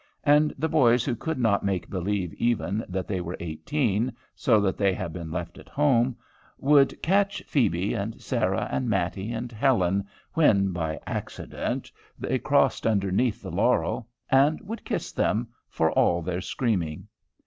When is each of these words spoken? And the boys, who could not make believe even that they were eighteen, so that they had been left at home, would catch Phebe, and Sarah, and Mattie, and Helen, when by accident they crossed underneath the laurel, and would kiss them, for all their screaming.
And 0.23 0.51
the 0.57 0.67
boys, 0.67 1.05
who 1.05 1.15
could 1.15 1.37
not 1.37 1.63
make 1.63 1.87
believe 1.87 2.33
even 2.39 2.83
that 2.89 3.07
they 3.07 3.21
were 3.21 3.37
eighteen, 3.39 4.11
so 4.35 4.59
that 4.59 4.75
they 4.75 4.93
had 4.95 5.13
been 5.13 5.29
left 5.29 5.59
at 5.59 5.69
home, 5.69 6.17
would 6.57 6.99
catch 7.03 7.43
Phebe, 7.43 7.93
and 7.93 8.19
Sarah, 8.19 8.67
and 8.71 8.89
Mattie, 8.89 9.31
and 9.31 9.51
Helen, 9.51 10.07
when 10.33 10.71
by 10.71 10.99
accident 11.05 11.91
they 12.17 12.39
crossed 12.39 12.87
underneath 12.87 13.43
the 13.43 13.51
laurel, 13.51 14.09
and 14.31 14.59
would 14.61 14.83
kiss 14.85 15.11
them, 15.11 15.49
for 15.69 15.91
all 15.91 16.23
their 16.23 16.41
screaming. 16.41 17.07